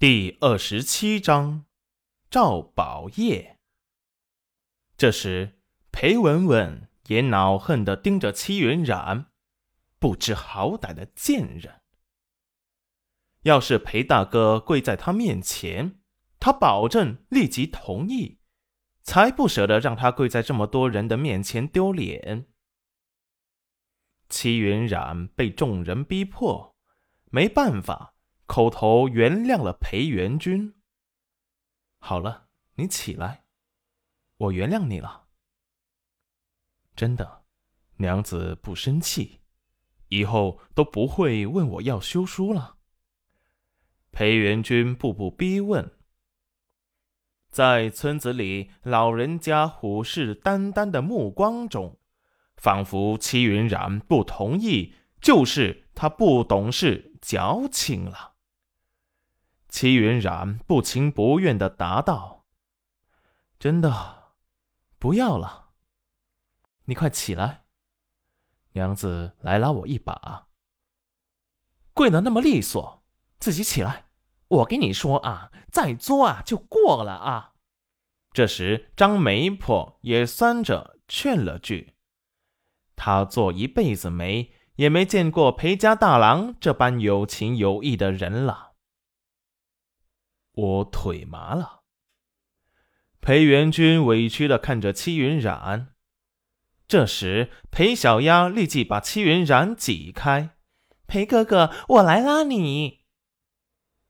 [0.00, 1.66] 第二十七章，
[2.30, 3.58] 赵宝业。
[4.96, 5.60] 这时，
[5.92, 9.30] 裴文文也恼恨地盯着戚云染，
[9.98, 11.82] 不知好歹的贱人！
[13.42, 16.00] 要是裴大哥跪在他面前，
[16.38, 18.40] 他保证立即同意，
[19.02, 22.46] 才不舍得让他跪在这么多人的面前丢脸。
[24.30, 26.74] 戚云染被众人逼迫，
[27.30, 28.14] 没办法。
[28.50, 30.74] 口头原谅了裴元君。
[32.00, 33.44] 好了，你起来，
[34.38, 35.28] 我原谅你了。
[36.96, 37.44] 真的，
[37.98, 39.42] 娘子不生气，
[40.08, 42.78] 以后都不会问我要休书了。
[44.10, 45.88] 裴元君步步逼问，
[47.50, 52.00] 在村子里老人家虎视眈眈的目光中，
[52.56, 58.29] 仿佛戚云染不同意，就是他不懂事、矫情了。
[59.70, 62.44] 齐云染不情不愿的答道
[63.58, 64.32] ：“真的，
[64.98, 65.70] 不要了。
[66.86, 67.62] 你快起来，
[68.72, 70.48] 娘子来拉我一把。
[71.94, 73.04] 跪得那么利索，
[73.38, 74.06] 自己起来。
[74.48, 77.52] 我跟你说啊，再作啊就过了啊。”
[78.34, 81.94] 这时，张媒婆也酸着劝了句
[82.96, 88.68] ：“她做一辈子媒，也没见过裴家大郎这般有情有义的人了。”
[90.60, 91.80] 我腿麻了。
[93.20, 95.94] 裴元君委屈的看着戚云染，
[96.86, 100.56] 这时裴小丫立即把戚云染挤开
[101.06, 103.00] ：“裴哥哥，我来拉你。”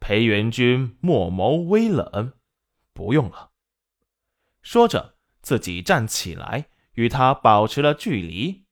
[0.00, 2.34] 裴元君墨眸微冷
[2.92, 3.50] ：“不用了。”
[4.62, 8.64] 说着，自己站起来，与他保持了距离。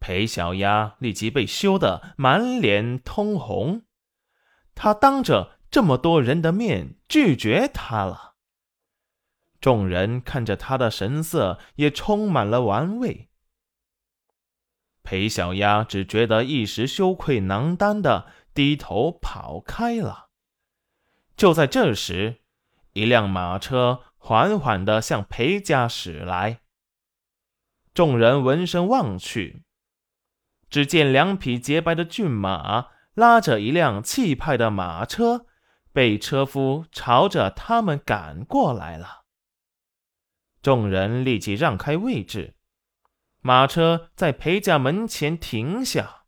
[0.00, 3.82] 裴小丫立即被羞得满脸通红，
[4.74, 5.57] 他当着。
[5.70, 8.34] 这么多人的面拒绝他了，
[9.60, 13.28] 众人看着他的神色也充满了玩味。
[15.02, 20.28] 裴小丫只觉得一时羞愧难当的低头跑开了。
[21.36, 22.40] 就在这时，
[22.94, 26.60] 一辆马车缓缓的向裴家驶来。
[27.92, 29.64] 众人闻声望去，
[30.70, 35.46] 只见两匹洁白的骏马拉着一辆气派的马车。
[35.98, 39.24] 被车夫朝着他们赶过来了，
[40.62, 42.54] 众人立即让开位置，
[43.40, 46.26] 马车在裴家门前停下。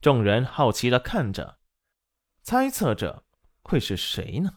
[0.00, 1.60] 众人好奇的看着，
[2.42, 3.22] 猜测着
[3.62, 4.54] 会是谁呢？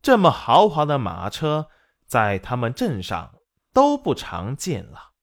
[0.00, 1.68] 这么豪华的马车，
[2.06, 3.40] 在他们镇上
[3.72, 5.14] 都不常见了。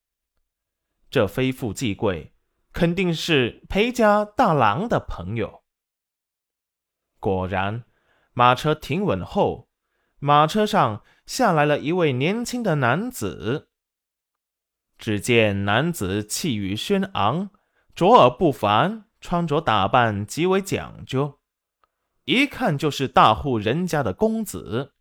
[1.10, 2.36] 这非富即贵，
[2.74, 5.63] 肯定是裴家大郎的朋友。
[7.24, 7.86] 果然，
[8.34, 9.70] 马车停稳后，
[10.20, 13.70] 马车上下来了一位年轻的男子。
[14.98, 17.52] 只见男子气宇轩昂，
[17.96, 21.40] 卓尔不凡，穿着打扮极为讲究，
[22.26, 24.94] 一看就是大户人家的公子。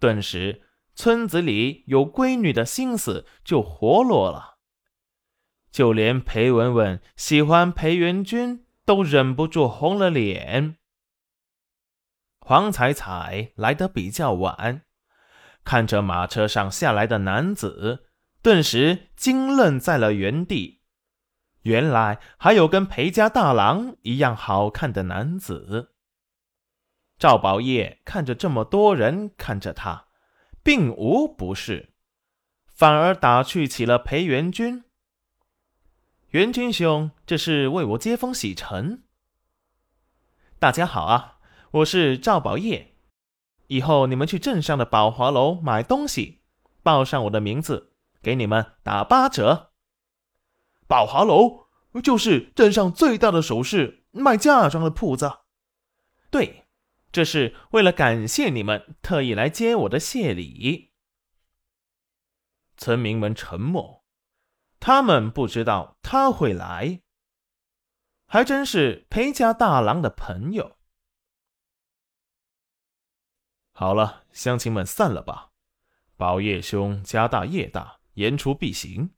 [0.00, 0.62] 顿时，
[0.96, 4.56] 村子里有闺女的心思就活络了，
[5.70, 8.65] 就连裴文文喜欢裴元君。
[8.86, 10.78] 都忍不住红了脸。
[12.40, 14.82] 黄彩彩来得比较晚，
[15.64, 18.06] 看着马车上下来的男子，
[18.40, 20.80] 顿时惊愣在了原地。
[21.62, 25.96] 原来还有跟裴家大郎一样好看的男子。
[27.18, 30.06] 赵宝业看着这么多人看着他，
[30.62, 31.92] 并无不适，
[32.68, 34.84] 反而打趣起了裴元君。
[36.36, 39.04] 元军兄，这是为我接风洗尘。
[40.58, 41.38] 大家好啊，
[41.70, 42.94] 我是赵宝业。
[43.68, 46.42] 以后你们去镇上的宝华楼买东西，
[46.82, 49.72] 报上我的名字，给你们打八折。
[50.86, 51.68] 宝华楼
[52.04, 55.38] 就是镇上最大的首饰卖嫁妆的铺子。
[56.30, 56.66] 对，
[57.10, 60.92] 这是为了感谢你们，特意来接我的谢礼。
[62.76, 64.04] 村民们沉默。
[64.86, 67.00] 他们不知道他会来，
[68.28, 70.76] 还真是裴家大郎的朋友。
[73.72, 75.50] 好了，乡亲们散了吧。
[76.16, 79.10] 宝业兄家大业大，言出必行。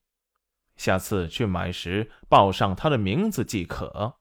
[0.78, 4.18] 下次去买时报上他的名字即可。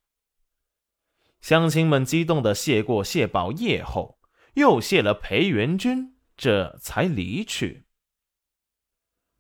[1.40, 4.20] 乡亲们激动的谢过谢宝业后，
[4.56, 7.87] 又谢了裴元君，这才离去。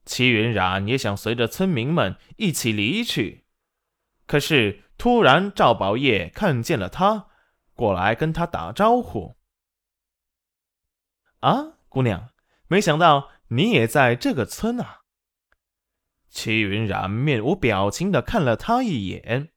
[0.07, 3.45] 齐云染也想随着村民们一起离去，
[4.25, 7.27] 可是突然赵宝业看见了他，
[7.75, 9.36] 过来跟他打招呼。
[11.42, 12.30] 啊，姑娘，
[12.68, 15.01] 没想到你也在这个村啊！
[16.30, 19.50] 齐云染面无表情的看了他一眼，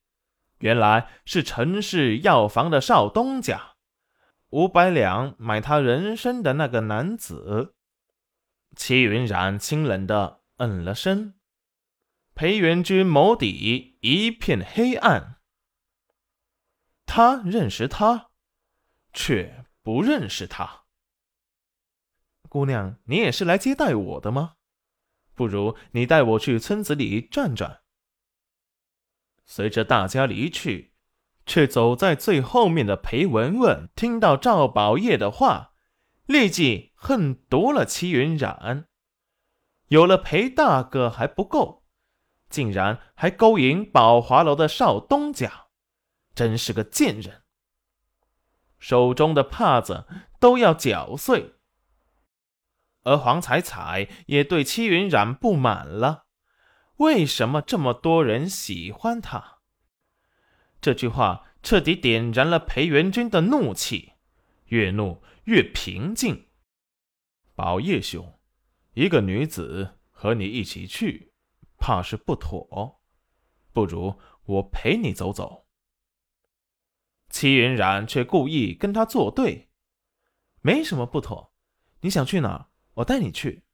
[0.59, 3.77] 原来是陈氏药房的少东家，
[4.51, 7.77] 五百两买他人参的那个男子。
[8.77, 11.37] 齐云染清冷的嗯了声，
[12.35, 15.41] 裴元君眸底一片黑暗。
[17.07, 18.29] 他认识他，
[19.15, 20.85] 却不认识他。
[22.51, 24.57] 姑娘，你也是来接待我的吗？
[25.35, 27.81] 不如你带我去村子里转转。
[29.47, 30.93] 随着大家离去，
[31.47, 35.73] 却走在最后面的裴文文听到赵宝业的话，
[36.27, 38.90] 立即恨毒了齐云染。
[39.91, 41.85] 有了裴大哥还不够，
[42.49, 45.67] 竟然还勾引宝华楼的少东家，
[46.33, 47.43] 真是个贱人！
[48.79, 50.07] 手中的帕子
[50.39, 51.57] 都要搅碎。
[53.03, 56.27] 而黄彩彩也对戚云染不满了，
[56.99, 59.59] 为什么这么多人喜欢他？
[60.81, 64.13] 这句话彻底点燃了裴元君的怒气，
[64.67, 66.47] 越怒越平静。
[67.57, 68.39] 宝叶兄，
[68.95, 71.33] 一个女子和你一起去，
[71.79, 73.01] 怕是不妥，
[73.73, 75.67] 不如我陪你走走。
[77.29, 79.71] 齐云染却故意跟他作对，
[80.61, 81.53] 没什么不妥，
[82.01, 82.69] 你想去哪？
[82.95, 83.65] 我带你去。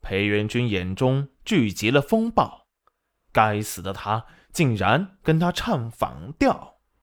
[0.00, 2.66] 裴元君眼中聚集了风暴，
[3.30, 6.71] 该死的他竟然跟他唱反调。